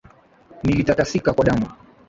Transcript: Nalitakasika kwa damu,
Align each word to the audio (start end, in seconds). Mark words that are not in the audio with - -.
Nalitakasika 0.63 1.33
kwa 1.33 1.43
damu, 1.45 1.67